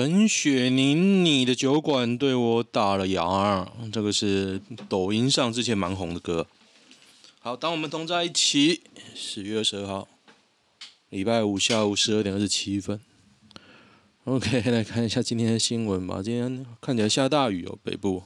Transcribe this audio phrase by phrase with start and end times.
[0.00, 3.68] 陈雪凝，你的酒馆对我打了烊。
[3.92, 6.46] 这个是抖音上之前蛮红的歌。
[7.38, 8.80] 好，当我们同在一起。
[9.14, 10.08] 十月二十二号，
[11.10, 12.98] 礼拜五下午十二点二十七分。
[14.24, 16.22] OK，来看一下今天的新闻吧。
[16.22, 18.22] 今天看起来下大雨哦，北部。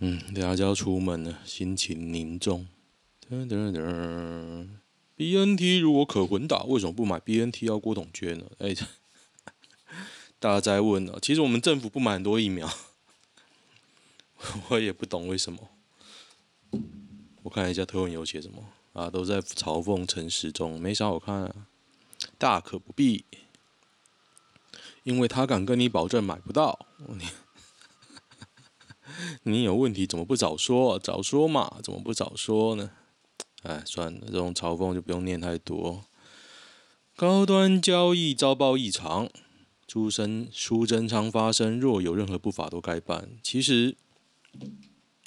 [0.00, 2.66] 嗯，等下就要出门了，心情凝重。
[3.30, 4.68] 噔噔噔
[5.16, 8.44] ，BNT 如果可混打，为什么不买 BNT 要郭董捐呢？
[8.58, 8.76] 哎。
[10.40, 12.70] 大家在问呢，其实我们政府不买很多疫苗，
[14.70, 15.68] 我也不懂为什么。
[17.42, 21.66] 我看一下推文有写什么啊，都在嘲讽陈时中，没啥好看啊。
[22.36, 23.24] 大可不必，
[25.02, 26.86] 因为他敢跟你保证买不到。
[26.98, 27.26] 你，
[29.42, 30.98] 你有问题怎么不早说？
[31.00, 32.92] 早说嘛，怎么不早说呢？
[33.62, 36.04] 哎，算了，这种嘲讽就不用念太多。
[37.16, 39.28] 高端交易遭报异常。
[39.90, 43.30] 苏生苏贞昌发声，若有任何不法都该办。
[43.42, 43.96] 其实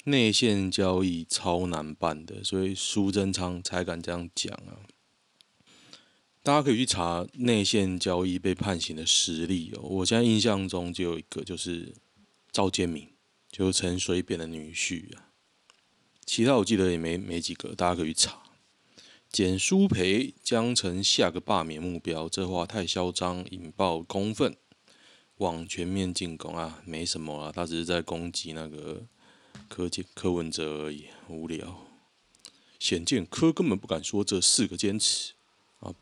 [0.04, 4.86] 内线交易超难办的，所以苏贞昌才敢这样讲啊。
[6.44, 9.82] 大家可以去查内线交易被判刑的实例哦。
[9.82, 11.92] 我现在印象中就有一个，就是
[12.50, 13.08] 赵建明，
[13.50, 15.30] 就是陈水扁的女婿啊。
[16.24, 18.41] 其他我记得也没没几个，大家可以去查。
[19.32, 24.54] 简书培将成下个罢免目标，这话太嚣张，引爆公愤，
[25.38, 26.82] 往全面进攻啊！
[26.84, 29.06] 没什么啊，他只是在攻击那个
[29.70, 31.86] 柯建柯文哲而已，无聊。
[32.78, 35.32] 显见柯根本不敢说这四个坚持
[35.78, 35.94] 啊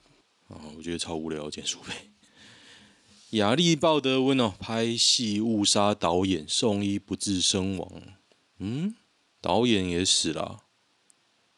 [0.48, 0.58] 啊！
[0.76, 2.10] 我觉得超无聊，简书培。
[3.30, 8.02] 亚历鲍德温哦，拍戏误杀导演，送医不治身亡。
[8.58, 8.96] 嗯，
[9.40, 10.64] 导演也死了，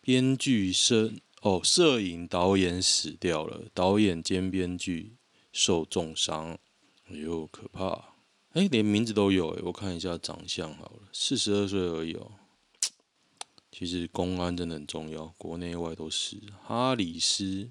[0.02, 1.18] 编剧生。
[1.42, 5.16] 哦，摄影导演死掉了，导演兼编剧
[5.52, 6.56] 受重伤，
[7.08, 8.14] 哎呦，可怕！
[8.52, 12.30] 哎，连名字都有哎，我看一下长相好了，四十二岁而已哦。
[13.72, 16.40] 其实公安真的很重要，国内外都是。
[16.62, 17.70] 哈里斯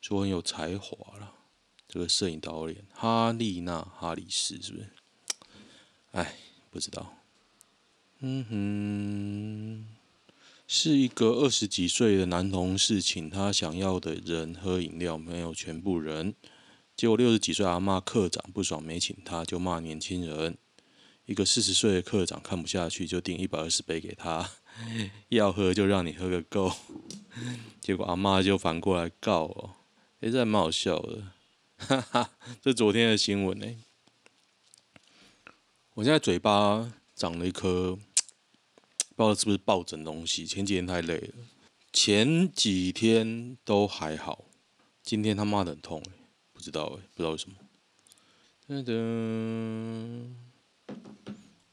[0.00, 1.32] 说很有才华了，
[1.86, 4.90] 这个摄影导演哈丽娜·哈里斯是不是？
[6.10, 6.36] 哎，
[6.70, 7.14] 不知道。
[8.18, 10.01] 嗯哼。
[10.74, 16.34] 是一个二十几岁的男同事请他想要的人喝饮料，没有全部人。
[16.96, 20.56] 结果六十几岁阿嬷课长不爽，没请他，就骂年轻人。
[21.26, 24.48] 一个四十岁的课长看不下去，就订一百二十杯给他，
[25.28, 26.72] 要喝就让你喝个够。
[27.78, 29.74] 结果阿嬷就反过来告哦，
[30.20, 31.22] 哎，这还蛮好笑的，
[31.76, 32.30] 哈哈，
[32.62, 33.66] 这昨天的新闻呢。
[35.92, 37.98] 我现在嘴巴长了一颗。
[39.22, 40.44] 不知道是不是抱枕东西？
[40.46, 41.34] 前几天太累了，
[41.92, 44.46] 前几天都还好，
[45.02, 46.02] 今天他妈的很痛，
[46.52, 47.56] 不知道哎，不知道为什么。
[48.68, 50.30] 噔噔，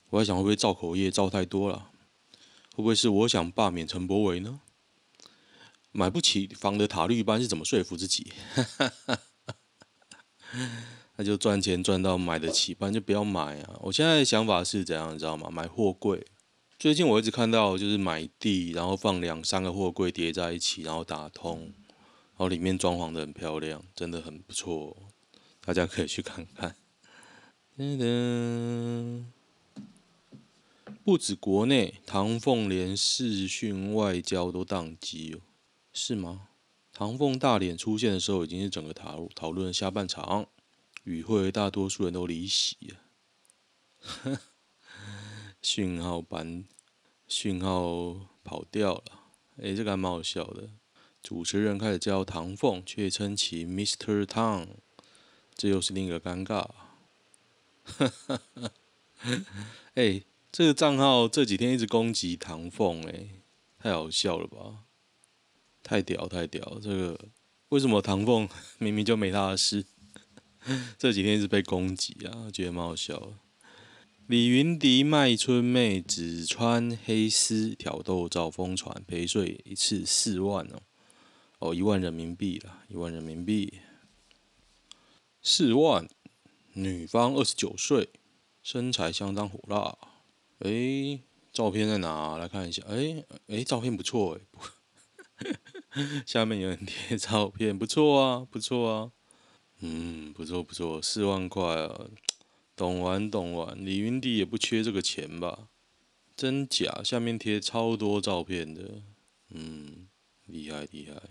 [0.10, 1.90] 我在想会不会造口业造太多了？
[2.76, 4.60] 会不会是我想罢免陈柏惟呢？
[5.92, 8.32] 买不起房的塔绿班是怎么说服自己？
[11.16, 13.78] 那就赚钱赚到买得起不然就不要买啊！
[13.82, 15.50] 我现在的想法是怎样，你知道吗？
[15.50, 16.26] 买货柜。
[16.80, 24.96] 最近我一直看到，就是买地，然后放两三个货柜叠在一起，然后打通，然后里面装潢的很漂亮，真的很不错，
[25.60, 26.78] 大家可以去看看。
[27.78, 29.26] 噔噔，
[31.04, 35.42] 不止国内，唐凤连视讯外交都宕机哦，
[35.92, 36.48] 是吗？
[36.94, 40.48] 唐凤大脸出现的时候，已经是整个讨讨论下半场，
[41.04, 44.40] 与会大多数人都离席了。
[45.62, 46.66] 讯号班，
[47.28, 49.04] 讯号跑掉了。
[49.58, 50.70] 哎，这个还蛮好笑的。
[51.22, 54.24] 主持人开始叫唐凤，却称其 Mr.
[54.24, 54.68] Tang，
[55.54, 56.70] 这又是另一个尴尬。
[57.84, 58.72] 哈哈哈！
[59.96, 63.30] 哎，这个账号这几天一直攻击唐凤，哎，
[63.78, 64.86] 太好笑了吧？
[65.84, 66.80] 太屌太屌！
[66.82, 67.20] 这个
[67.70, 68.48] 为什么唐凤
[68.78, 69.86] 明明就没他的事，
[70.98, 72.50] 这几天一直被攻击啊？
[72.52, 73.34] 觉得蛮好笑的。
[74.30, 80.84] 李云迪卖春妹，只穿黑丝挑逗兆疯传，陪睡一次四万哦，
[81.58, 83.80] 哦一万人民币啦，一万人民币，
[85.42, 86.08] 四万。
[86.74, 88.10] 女方二十九岁，
[88.62, 89.98] 身材相当火辣。
[90.60, 91.22] 哎，
[91.52, 92.38] 照片在哪？
[92.38, 92.84] 来看一下。
[92.88, 94.40] 哎哎，照片不错
[95.40, 95.56] 哎，
[96.28, 99.12] 下面有人贴照片，不错啊，不错啊。
[99.80, 102.06] 嗯，不错不错，四万块啊。
[102.80, 105.68] 懂玩懂玩，李云迪也不缺这个钱吧？
[106.38, 107.02] 真假？
[107.04, 109.02] 下面贴超多照片的，
[109.50, 110.08] 嗯，
[110.46, 111.22] 厉害厉害。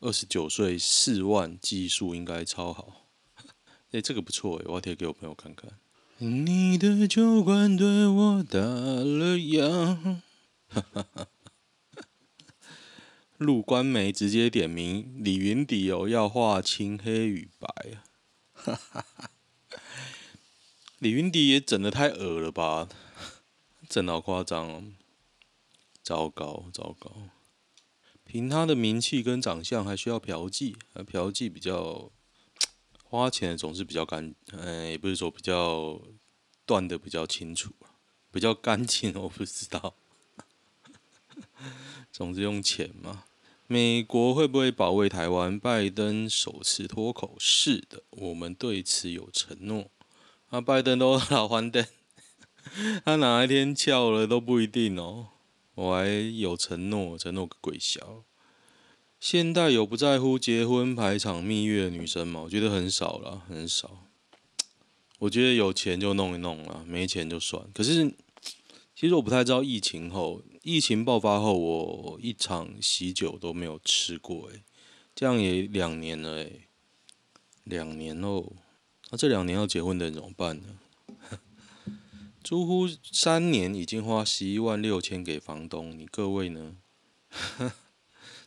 [0.00, 3.10] 二十九岁四万，技术应该超好。
[3.92, 5.72] 哎、这个不错哎，我要贴给我朋友看看。
[6.16, 10.16] 你的酒馆对我打了烊。
[10.68, 11.26] 哈哈哈。
[13.36, 18.08] 陆官媒直接点名李云迪哦，要画青黑与白啊！
[18.54, 19.30] 哈哈哈。
[21.04, 22.88] 李云迪也整的太恶了吧？
[23.90, 24.84] 整得好夸张哦！
[26.02, 27.28] 糟糕糟糕！
[28.24, 30.74] 凭他的名气跟长相，还需要嫖妓？
[30.94, 32.10] 啊，嫖妓比较
[33.02, 36.00] 花钱，总是比较干，嗯，也不是说比较
[36.64, 37.74] 断的比较清楚，
[38.32, 39.94] 比较干净， 我不知道。
[42.10, 43.24] 总之用钱嘛。
[43.66, 45.60] 美国会不会保卫台湾？
[45.60, 49.90] 拜登首次脱口：“是的，我们对此有承诺。”
[50.54, 51.84] 啊，拜登都老还灯，
[53.04, 55.30] 他哪一天翘了都不一定哦。
[55.74, 58.22] 我还有承诺，承诺个鬼小！
[59.18, 62.42] 现代有不在乎结婚排场蜜月的女生吗？
[62.44, 64.04] 我觉得很少了，很少。
[65.18, 67.68] 我觉得有钱就弄一弄了，没钱就算。
[67.74, 68.14] 可是，
[68.94, 74.62] 其实我不太知道疫情后，疫情爆发后，我一场喜酒都没有吃过哎，
[75.16, 76.68] 这样也两年了哎，
[77.64, 78.52] 两年喽。
[79.10, 80.78] 那、这两年要结婚的人怎么办呢？
[82.42, 86.76] 租户三年已经花十一万六千给房东，你各位呢？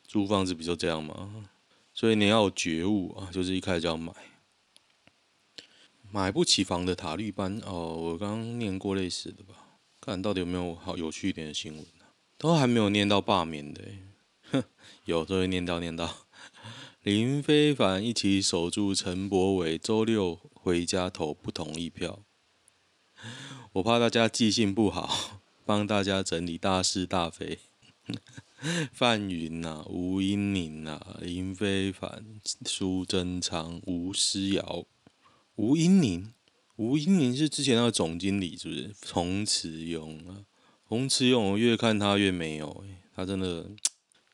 [0.08, 1.50] 租房子不就这样吗？
[1.94, 4.14] 所以你要有觉悟啊，就是一开始就要买。
[6.12, 9.56] 买不起房的塔绿班哦，我刚刚念过类似的吧？
[10.00, 13.82] 看到底有没有好有趣一点的新闻、啊、都还没有念到罢免的，
[14.52, 14.64] 哼，
[15.06, 16.27] 有都会念到念到。
[17.08, 22.26] 林非凡一起守住陈柏伟，周六回家投不同意票。
[23.72, 27.60] 我怕大家记性不好， 帮大家整理大是大非。
[28.92, 32.26] 范云呐、啊，吴英宁呐、啊，林非凡、
[32.66, 34.86] 苏贞昌、吴思瑶、
[35.56, 36.34] 吴英宁，
[36.76, 38.94] 吴英宁是之前那个总经理，是不是？
[39.14, 40.44] 洪慈庸啊，
[40.84, 42.84] 洪慈庸，我越看他越没有，
[43.16, 43.72] 他真的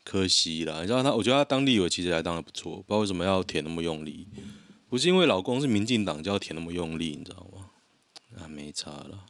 [0.03, 0.81] 可惜了。
[0.81, 4.27] 你知道他，我觉得他当立委其实还当的不错，不知道为什么要填那么用力，
[4.89, 7.69] 不是因为老公是民进党就要填那么用力，你知道吗？
[8.37, 9.25] 啊，没差了。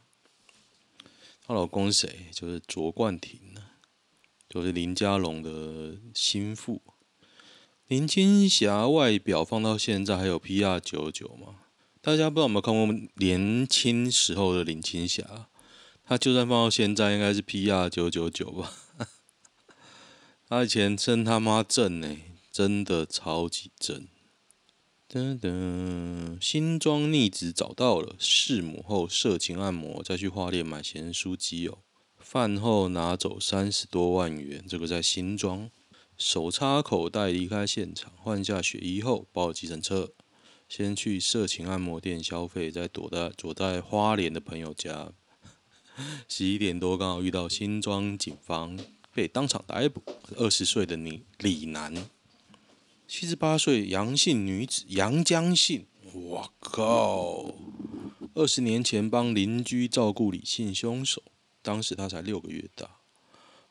[1.46, 2.26] 她老公谁？
[2.32, 3.76] 就是卓冠廷啊，
[4.48, 6.80] 就是林佳龙的心腹。
[7.86, 11.56] 林青霞外表放到现在还有 PR 九九吗？
[12.00, 15.48] 大家不知道有没有看过年轻时候的林青霞？
[16.02, 18.72] 她就算放到现在，应该是 PR 九九九吧？
[20.46, 22.18] 他以前真他妈正呢，
[22.52, 24.06] 真的超级正。
[25.08, 31.78] 噔噔，新庄逆子找到了，弑母后色情按摩，再去花莲买咸酥鸡友，
[32.18, 35.70] 饭后拿走三十多万元，这个在新庄，
[36.18, 40.12] 手插口袋离开现场，换下血衣后报了计程车，
[40.68, 45.12] 先去色情按摩店消费，再躲在躲在花莲的朋友家，
[46.28, 48.78] 十一点多刚好遇到新庄警方，
[49.14, 50.02] 被当场逮捕，
[50.36, 51.94] 二十岁的李李男。
[53.06, 57.54] 七十八岁杨姓女子杨江姓，我靠！
[58.34, 61.22] 二十年前帮邻居照顾李姓凶手，
[61.62, 62.90] 当时他才六个月大，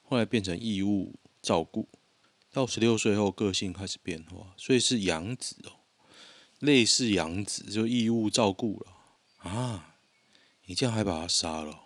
[0.03, 1.89] 后来变成义务照顾，
[2.53, 5.83] 到十六岁后个性开始变化，所以是养子哦，
[6.59, 9.95] 类似养子就义务照顾了啊！
[10.65, 11.83] 你这样还把他杀了？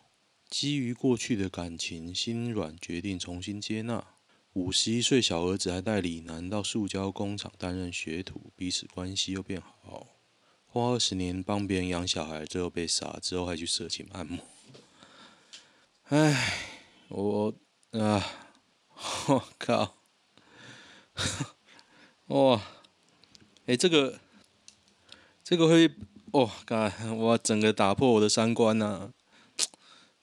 [0.49, 4.05] 基于过去的感情，心软决定重新接纳。
[4.53, 10.07] 五十一岁小儿子还带李楠到塑胶工厂担任学徒，彼此关系又变好。
[10.65, 14.39] 花二十年帮别人养小孩，最后被杀，之后还去色情按摩。
[16.09, 16.53] 唉，
[17.09, 17.53] 我
[17.91, 18.25] 啊，
[19.27, 19.97] 我靠，
[22.27, 22.61] 哇，
[23.65, 24.19] 哎，这个，
[25.43, 25.91] 这个会，
[26.31, 29.11] 哇，干，哇，整个打破我的三观呐、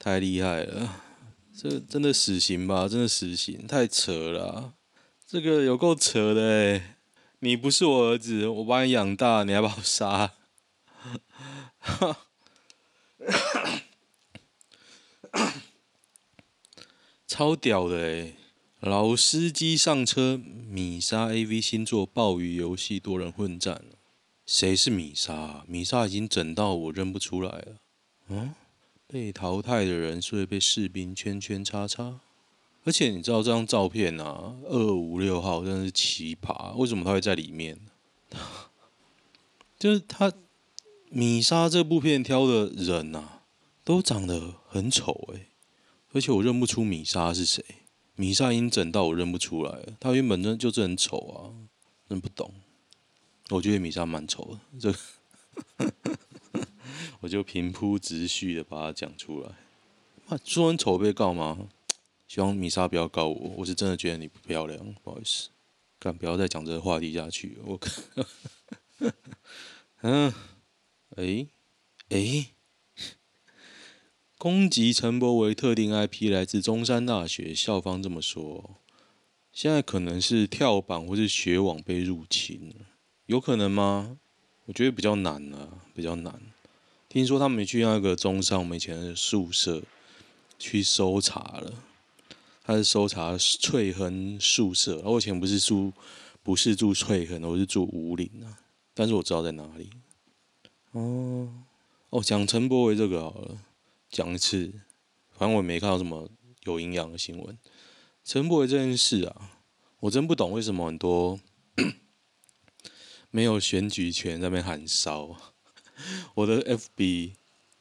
[0.05, 1.01] 太厉害了。
[1.57, 2.87] 这真的死刑吧？
[2.87, 4.75] 真的死刑，太扯了啊！
[5.27, 6.99] 这个有够扯的哎！
[7.39, 10.35] 你不是我儿子，我把你养大，你还把我杀？
[17.27, 18.35] 超屌的哎！
[18.81, 23.83] 老司机上车，米莎 AV 新作《鲍鱼游戏》多人混战，
[24.45, 25.65] 谁是米莎？
[25.67, 27.77] 米莎已经整到我认不出来了。
[28.29, 28.55] 嗯？
[29.15, 32.19] 被淘汰的人是会被士兵圈圈叉叉，
[32.83, 37.79] 而且你知道这张照片啊，二五六号真的是奇葩，为什么他会在里面？
[39.79, 40.33] 就是他
[41.11, 43.43] 米莎这部片挑的人呐、啊，
[43.85, 45.47] 都长得很丑诶。
[46.13, 47.65] 而且我认不出米莎是谁，
[48.17, 51.55] 米莎已经整到我认不出来了，他原本真就是很丑啊，
[52.09, 52.53] 真不懂。
[53.51, 54.99] 我觉得米莎蛮丑的，这。
[57.25, 59.49] 我就平铺直叙的把它讲出来。
[60.29, 61.71] 啊，朱恩丑被告吗？
[62.29, 65.49] 希望米莎不要告我，我是真的觉得你不漂亮，不好意思。
[65.99, 67.57] 干，不要再讲这个话题下去。
[67.65, 67.91] 我靠，
[70.03, 70.35] 嗯，
[71.17, 71.47] 哎，
[72.11, 72.49] 哎，
[74.37, 78.83] 攻击陈柏惟特定 IP 来自中山大学校方这么说，
[79.51, 82.75] 现在可能是跳板或是学网被入侵，
[83.25, 84.19] 有可能吗？
[84.67, 86.39] 我觉得比较难啊，比较难。
[87.15, 89.81] 听说他们去那个中山我们以前的宿舍
[90.59, 91.73] 去搜查了。
[92.65, 95.93] 他是搜查翠亨宿舍，我以前不是住，
[96.43, 98.59] 不是住翠亨，我是住五岭啊。
[98.95, 99.91] 但是我知道在哪里。
[100.91, 101.49] 哦，
[102.11, 103.59] 哦，讲陈柏惟这个好了，
[104.11, 104.73] 讲一次，
[105.31, 106.29] 反正我也没看到什么
[106.65, 107.57] 有营养的新闻。
[108.25, 109.53] 陈柏惟这件事啊，
[110.01, 111.39] 我真不懂为什么很多
[113.31, 115.54] 没有选举权在那边喊烧。
[116.35, 117.33] 我的 FB，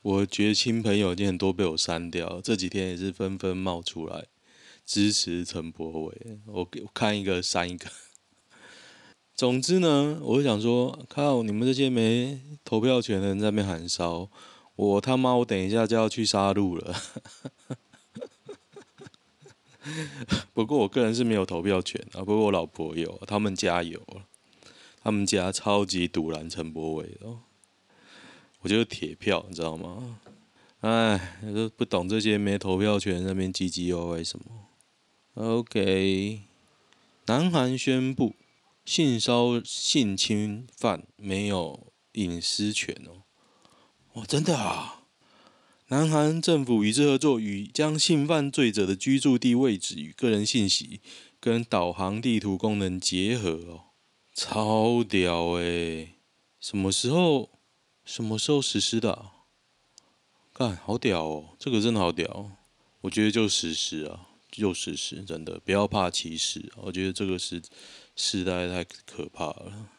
[0.02, 4.26] 我觉亲朋友已经很多被我删掉，这几天也是纷纷冒出来。
[4.86, 7.90] 支持陈柏伟，我看一个删一个。
[9.34, 14.30] 总之呢，我就想说，靠你们这些没投票权的人在那边喊烧，
[14.76, 16.96] 我他妈我等一下就要去杀戮了。
[20.54, 24.02] 不过我个人是没有投票权啊，不过我老婆有，他们家有，
[25.02, 27.28] 他们家超级堵拦陈柏惟的，
[28.64, 30.20] 我就是铁票，你知道吗？
[30.80, 34.46] 哎，都不懂这些没投票权那边唧唧歪歪什么。
[35.36, 36.42] OK，
[37.26, 38.36] 南韩宣布
[38.86, 43.24] 性骚性侵犯没有隐私权哦。
[44.14, 45.04] 哦，真的啊！
[45.88, 51.02] 南韩政府与之合作，与将性犯罪者的居住地位置与个人信息
[51.40, 53.82] 跟导航地图功能结合哦，
[54.34, 56.14] 超屌诶！
[56.60, 57.50] 什么时候？
[58.06, 59.32] 什么时候实施的啊？
[60.54, 61.56] 干，好屌哦！
[61.58, 62.52] 这个真的好屌，
[63.02, 64.28] 我觉得就实施啊。
[64.52, 66.72] 就事实，真的不要怕歧视。
[66.76, 67.60] 我觉得这个是
[68.16, 69.90] 时代太可怕了。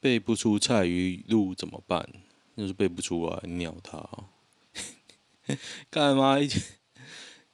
[0.00, 2.08] 背不出蔡语录怎么办？
[2.56, 4.08] 就是背不出来，鸟他。
[5.90, 6.48] 干嘛一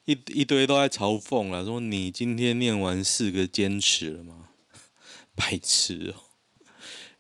[0.05, 1.65] 一一堆都在嘲讽了？
[1.65, 4.51] 说你今天念完四个坚持了吗？
[5.35, 6.23] 白痴哦！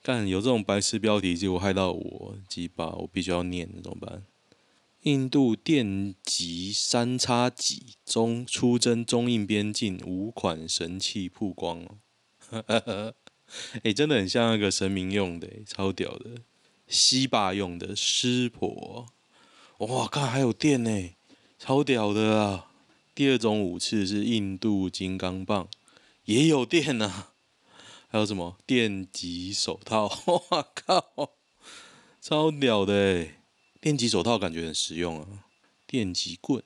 [0.07, 4.23] 干有这种白痴标题，结果害到我鸡巴，我必须要念，怎么办？
[5.03, 13.13] 印度电击三叉戟中出征中印边境五款神器曝光哦，哎、
[13.83, 16.37] 欸，真的很像那个神明用的，超屌的，
[16.87, 19.09] 西霸用的湿婆，
[19.79, 21.11] 哇，看还有电呢，
[21.59, 22.71] 超屌的啊！
[23.13, 25.67] 第二种武器是印度金刚棒，
[26.27, 27.33] 也有电啊，
[28.09, 30.07] 还有什么电击手套？
[30.51, 31.33] 哇靠，
[32.21, 33.27] 超屌的！
[33.81, 35.45] 电击手套感觉很实用啊，
[35.87, 36.63] 电击棍，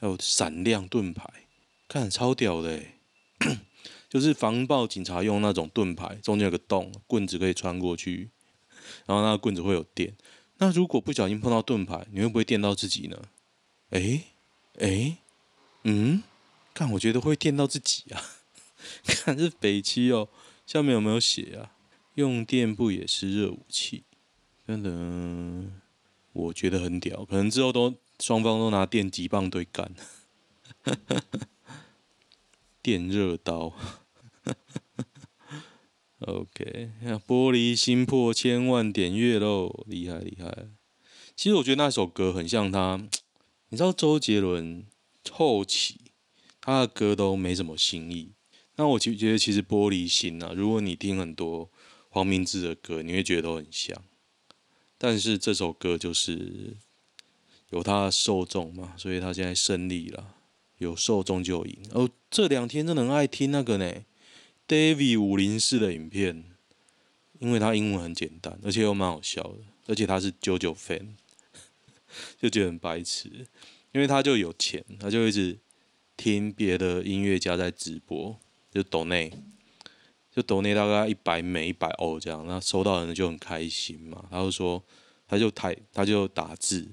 [0.00, 1.46] 还有闪亮盾牌，
[1.88, 2.82] 看超屌的，
[4.08, 8.30] 就是防暴警察用那种盾牌，中间有个洞，棍子可以穿过去，
[9.06, 10.16] 然后那个棍子会有电。
[10.58, 13.22] 那如果不小心碰到盾牌，你会不会电到自己呢？
[13.90, 14.24] 诶
[14.78, 15.18] 诶，
[15.84, 16.22] 嗯，
[16.74, 18.22] 看我觉得会电到自己啊，
[19.06, 20.28] 看这北七哦，
[20.66, 21.72] 下面有没有写啊？
[22.14, 24.04] 用电不也是热武器？
[24.66, 25.72] 等等。
[26.32, 29.94] 我觉得很屌，可能之后都双方都拿电击棒对干，
[32.82, 33.72] 电热刀。
[36.18, 36.90] OK，
[37.26, 40.68] 玻璃心破千万点月喽，厉害厉害！
[41.36, 42.96] 其实我觉得那首歌很像他，
[43.68, 44.86] 你知道周杰伦
[45.30, 46.00] 后期
[46.60, 48.32] 他的歌都没什么新意。
[48.76, 51.70] 那我就觉得其实玻璃心啊，如果你听很多
[52.08, 54.02] 黄明志的歌，你会觉得都很像。
[54.98, 56.76] 但是这首歌就是
[57.70, 60.34] 有他的受众嘛，所以他现在胜利了，
[60.78, 61.78] 有受众就赢。
[61.92, 63.92] 哦，这两天真的很爱听那个呢
[64.66, 66.44] ，David 五零四的影片，
[67.38, 71.14] 因为他英文很简单，而且又蛮好笑的，而且他是九九 fan，
[72.40, 73.28] 就觉得很白痴，
[73.92, 75.58] 因为他就有钱，他就一直
[76.16, 78.38] 听别的音乐家在直播，
[78.74, 79.32] 就抖内。
[80.34, 84.24] 就抖内大概一百美一百欧这样，那收到人就很开心嘛。
[84.28, 84.82] 他就说，
[85.28, 86.88] 他就台他就打字，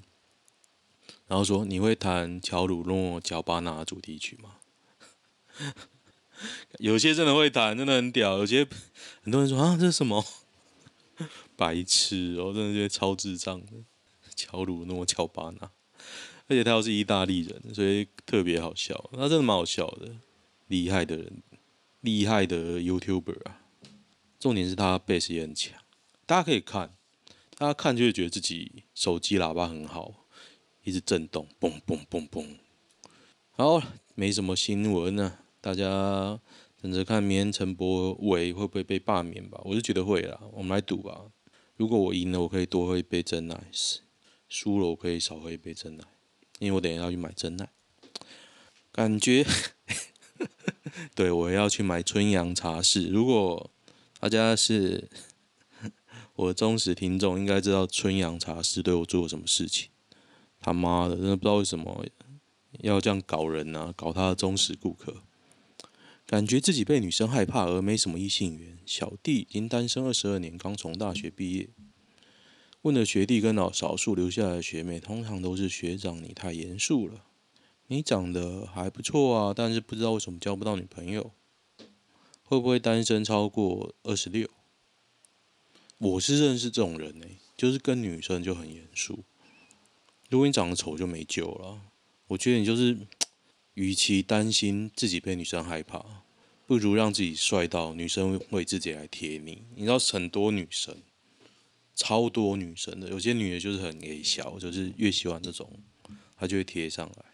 [1.26, 4.58] 然后说，你会弹乔鲁诺乔巴纳主题曲吗？
[6.78, 8.38] 有些真的会弹，真的很屌。
[8.38, 8.68] 有些
[9.24, 10.24] 很多人说啊，这是什么？
[11.58, 13.72] 白痴哦，真的觉得超智障的。
[14.36, 15.72] 乔鲁诺乔巴纳，
[16.48, 19.10] 而且他又是意大利人，所以特别好笑。
[19.14, 20.12] 他真的蛮好笑的，
[20.68, 21.42] 厉害的人。
[22.02, 23.62] 厉害的 YouTuber 啊，
[24.40, 25.80] 重点是他贝斯也很强，
[26.26, 26.96] 大家可以看
[27.58, 30.26] 大家看就会觉得自己手机喇叭很好，
[30.84, 32.56] 一直震动，嘣嘣嘣嘣。
[33.52, 33.82] 好，
[34.16, 36.40] 没什么新闻呢，大家
[36.82, 39.62] 等着看明天陈柏伟会不会被罢免吧。
[39.64, 41.32] 我是觉得会啦，我们来赌吧。
[41.78, 43.56] 如果我赢了，我可以多喝一杯珍奶；
[44.50, 46.04] 输了，我可以少喝一杯珍奶，
[46.58, 47.70] 因为我等一下要去买珍奶。
[48.92, 49.46] 感觉，
[51.16, 53.08] 对，我要去买春阳茶室。
[53.08, 53.72] 如果
[54.20, 55.10] 大家是
[56.36, 59.90] 我忠实听众，应该知道春阳茶室对我做了什么事情。
[60.60, 62.06] 他妈的，真的不知道为什么
[62.82, 65.24] 要这样搞人呢、搞他的忠实顾客，
[66.26, 68.78] 感觉自己被女生害怕而没什么异性缘。
[68.86, 71.70] 小弟已经单身二十二年，刚从大学毕业。
[72.84, 77.26] 问了学弟跟老少数留下来的学妹，通常都是学长，你太严肃了。
[77.92, 81.34] 你长得还不错啊，但是不知道为什么交不到女朋友，
[82.46, 84.50] 会不会单身超过二十六？
[85.98, 87.26] 我是认识这种人呢、
[87.58, 89.26] 就是跟女生就很严肃。
[90.30, 91.82] 如果你长得丑就没救了。
[92.28, 92.98] 我觉得你就是，
[93.74, 96.24] 与其担心自己被女生害怕，
[96.66, 99.64] 不如让自己帅到女生会自己来贴你。
[99.76, 100.96] 你知道很多女生，
[101.94, 105.70] 超多女生的，有些女的就是很矮小，就是越喜欢这种，
[106.38, 107.26] 她就会贴上来。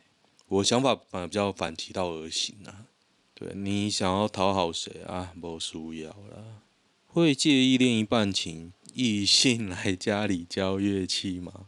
[0.50, 2.88] 我想法反而比较反其道而行啊，
[3.34, 5.34] 对，你想要讨好谁啊？
[5.42, 6.62] 不需要啦。
[7.06, 11.66] 会介意另一半请异性来家里教乐器吗？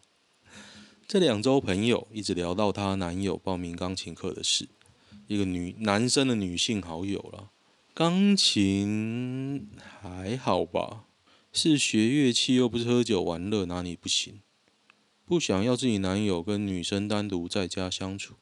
[1.05, 4.69] 这两周朋友一直聊到她男友报名钢琴课的事，
[5.27, 7.49] 一个女男生的女性好友啦。
[7.93, 9.69] 钢琴
[10.01, 11.03] 还好吧？
[11.51, 14.39] 是学乐器又不是喝酒玩乐，哪里不行？
[15.25, 18.35] 不想要自己男友跟女生单独在家相处。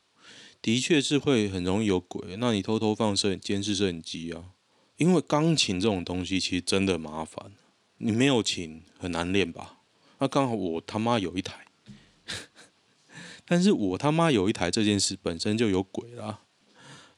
[0.61, 4.51] 的确是会很容易有鬼，那你偷偷放摄影监视摄影机啊，
[4.97, 7.51] 因为钢琴这种东西其实真的麻烦，
[7.97, 9.79] 你没有琴很难练吧？
[10.19, 11.67] 那刚好我他妈有一台，
[13.45, 16.41] 但是我他妈有一台这件事本身就有鬼啦，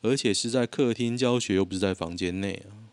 [0.01, 2.91] 而且是在客厅教学，又不是在房间内啊，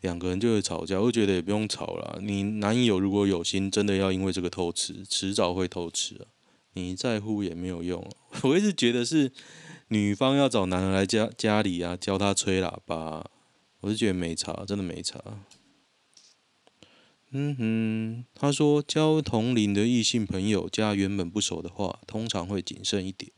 [0.00, 6.26] 两个人就会吵架，我觉得也不用吵啦，你男友如果有心，真的要因为这个偷吃，迟早会偷吃啊。
[6.74, 8.08] 你在乎也没有用，
[8.44, 9.32] 我一直觉得是
[9.88, 13.30] 女方要找男人来家家里啊，教他吹喇叭，
[13.80, 15.20] 我是觉得没差，真的没差。
[17.36, 23.32] 嗯哼，他说交同龄的异性朋友加原本不熟的话，通常会谨慎一点。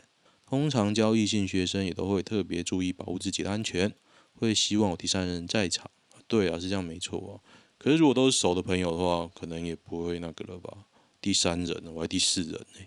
[0.46, 3.92] 通常交异性学生也都会特别注意保护自己的安全，
[4.35, 5.90] 会希望有第三人在场。
[6.29, 7.33] 对啊，是这样没错啊。
[7.79, 10.87] 可是如果都是熟的朋友的话，可能也不会那个了吧？
[11.20, 12.81] 第三人，我还第四人呢、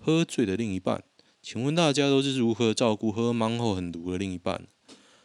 [0.00, 1.04] 喝醉的另一半，
[1.42, 4.66] 请问大家都是如何照顾喝茫后很毒的另一半？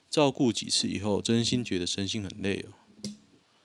[0.09, 3.09] 照顾几次以后，真心觉得身心很累哦。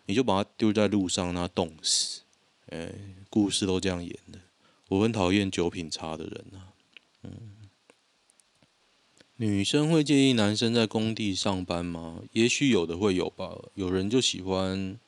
[0.07, 2.23] 你就把他丢在路上，让他冻死。
[2.71, 2.95] 哎，
[3.29, 4.39] 故事都这样演的。
[4.89, 6.73] 我很讨厌酒品差的人啊。
[7.25, 7.69] 嗯，
[9.37, 12.23] 女生会介意男生在工地上班吗？
[12.33, 13.55] 也许有的会有吧。
[13.75, 14.99] 有人就喜欢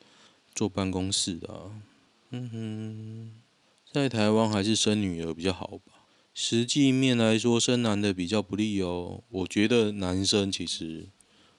[0.55, 1.83] 坐办公室的啊。
[2.31, 3.33] 嗯哼。
[3.93, 6.05] 在台湾还是生女儿比较好吧？
[6.33, 9.25] 实际面来说，生男的比较不利哦。
[9.29, 11.09] 我觉得男生其实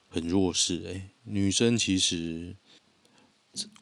[0.08, 2.56] 很弱势诶、女生其实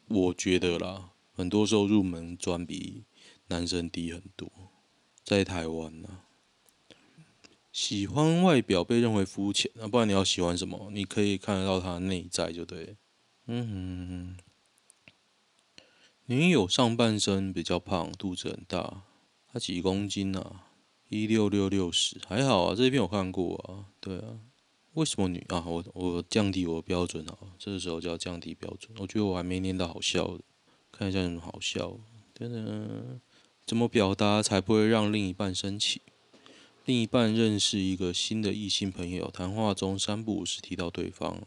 [0.09, 3.05] 我觉得啦，很多时候入门专比
[3.47, 4.51] 男生低很多。
[5.23, 6.19] 在台湾呢，
[7.71, 10.89] 喜欢外表被认为肤浅，那不然你要喜欢什么？
[10.91, 12.97] 你可以看得到他内在就对。
[13.47, 14.50] 嗯哼哼。
[16.31, 19.03] 女友上半身比较胖，肚子很大，
[19.51, 20.63] 她几公斤啊？
[21.09, 22.73] 一六六六十，还好啊。
[22.73, 24.39] 这一篇我看过啊，对啊。
[24.93, 25.61] 为什么女啊？
[25.67, 28.93] 我我降低我的标准啊，这个时候就要降低标准。
[28.99, 30.39] 我觉得我还没念到好笑的，
[30.89, 31.99] 看一下有什么好笑。
[32.33, 33.19] 等等，
[33.65, 36.01] 怎么表达才不会让另一半生气？
[36.85, 41.41] 另一半认识一个新的异性朋友，谈话中三不五时提到对方。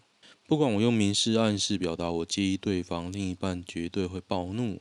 [0.46, 4.78] 不管我用明示暗示表达我介意对方，另一半绝对会暴怒，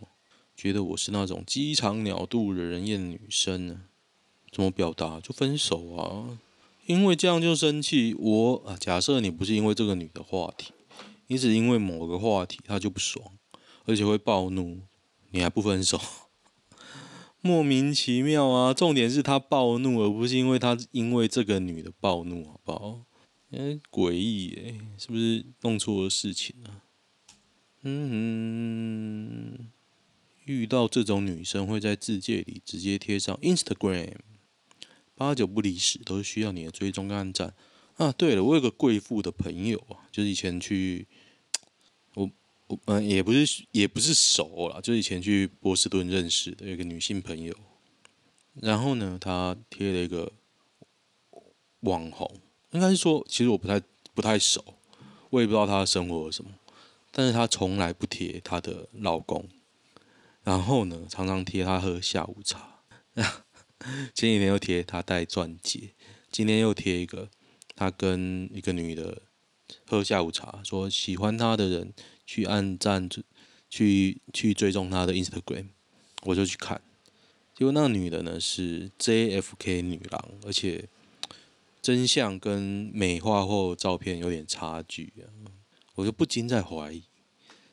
[0.57, 3.83] 觉得我是那种鸡肠鸟肚、惹人厌的女生呢。
[4.51, 5.21] 怎么表达？
[5.21, 6.37] 就分手啊！
[6.85, 8.13] 因为这样就生气。
[8.19, 10.73] 我啊，假设你不是因为这个女的话题，
[11.27, 13.25] 你只因为某个话题，她就不爽，
[13.85, 14.81] 而且会暴怒，
[15.31, 15.97] 你还不分手？
[17.39, 18.73] 莫名其妙啊！
[18.73, 22.99] 重点是她暴怒，而不是因为她因为这个女的暴怒，好不好？
[23.55, 26.81] 哎，诡异耶，是不是弄错了事情啊？
[27.83, 29.69] 嗯，
[30.45, 34.15] 遇到这种女生会在自介里直接贴上 Instagram，
[35.13, 37.53] 八九不离十，都是需要你的追踪跟按赞
[37.97, 38.11] 啊。
[38.11, 41.05] 对了，我有个贵妇的朋友啊，就是以前去，
[42.15, 42.31] 我
[42.67, 47.55] 我嗯，也不是也不是熟啦，就是以前去波士顿认识的一个女性朋友。
[48.55, 50.31] 然后呢，她贴了一个
[51.81, 52.39] 网红，
[52.73, 53.81] 应该是说，其实我不太
[54.13, 54.75] 不太熟，
[55.29, 56.51] 我也不知道她的生活是什么，
[57.11, 59.47] 但是她从来不贴她的老公。
[60.43, 62.79] 然后呢，常常贴她喝下午茶。
[64.13, 65.93] 前几天又贴她戴钻戒，
[66.31, 67.29] 今天又贴一个
[67.75, 69.21] 她跟一个女的
[69.85, 71.93] 喝下午茶，说喜欢她的人
[72.25, 73.07] 去按赞，
[73.69, 75.67] 去去追踪她的 Instagram，
[76.23, 76.81] 我就去看。
[77.55, 80.89] 结果那个女的呢是 JFK 女郎，而且
[81.83, 85.27] 真相跟美化后照片有点差距啊，
[85.95, 87.03] 我就不禁在怀疑，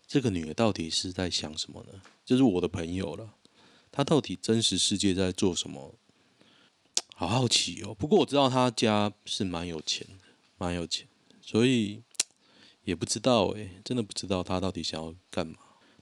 [0.05, 2.03] 这个女的到底是在想什么呢？
[2.25, 3.35] 就是我的朋友了，
[3.93, 5.95] 她到底真实世界在做什么？
[7.15, 7.95] 好好奇哦。
[7.95, 10.25] 不过我知道她家是蛮有钱的，
[10.59, 11.07] 蛮有钱，
[11.41, 12.03] 所以
[12.83, 15.55] 也不知道诶，真的不知道她到底想要干嘛。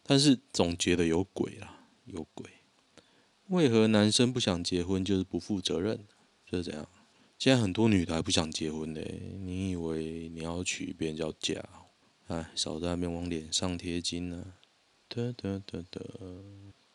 [0.02, 2.50] 但是总觉得有鬼啦，有鬼。
[3.48, 6.06] 为何男生不想结婚就是不负责任？
[6.50, 6.88] 就是这样。
[7.38, 9.22] 现在很多女的还不想结婚嘞。
[9.44, 11.62] 你以为你要娶别人叫嫁？
[12.26, 14.54] 哎，少在那边往脸上贴金呢。
[15.08, 16.42] 得得得得。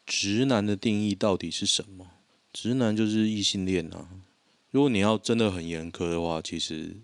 [0.05, 2.11] 直男的定义到底是什么？
[2.51, 4.21] 直男就是异性恋啊。
[4.69, 6.97] 如果你要真的很严苛的话，其实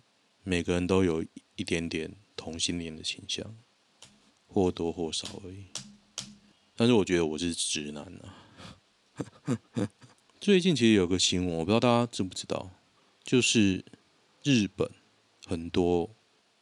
[0.44, 1.24] 每个人都有
[1.56, 3.56] 一点点同性恋的倾向，
[4.48, 5.68] 或多或少而已。
[6.76, 9.88] 但是我觉得我是直男啊。
[10.42, 12.70] 最近其实有个新闻，我不知道大家知不知道，
[13.30, 13.86] 就是
[14.42, 14.90] 日本
[15.46, 16.10] 很多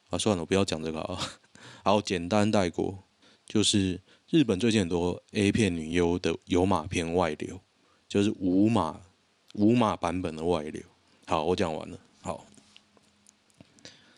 [0.10, 1.18] 啊，算了，我不要讲这个啊，
[1.82, 3.06] 好，简单带过，
[3.46, 7.62] 就是日本最近很多 A 片女优的有码片外流，
[8.10, 9.00] 就是无码
[9.54, 10.84] 无码版本的外流。
[11.26, 12.46] 好，我讲完了，好，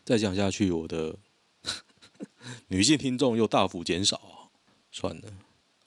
[0.04, 1.16] 再讲下去，我的
[2.66, 4.50] 女性听众又大幅减少，
[4.90, 5.32] 算了，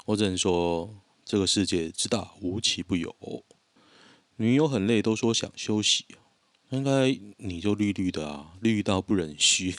[0.06, 0.96] 我只能说。
[1.26, 3.16] 这个世界之大，无奇不有。
[4.36, 6.06] 女友很累，都说想休息。
[6.74, 9.76] 应该你就绿绿的啊，绿到不忍续。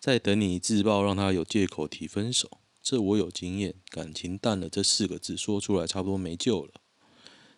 [0.00, 2.58] 在等你自爆，让他有借口提分手。
[2.82, 6.74] 这我有经验，感情淡了这四个字说出来，差不多没救了。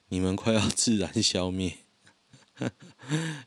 [0.08, 1.78] 你们快要自然消灭。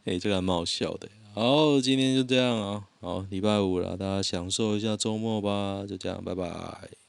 [0.03, 1.09] 哎，这个还蛮好笑的。
[1.33, 2.87] 好，今天就这样啊。
[2.99, 5.85] 好，礼拜五了，大家享受一下周末吧。
[5.87, 7.00] 就这样，拜拜。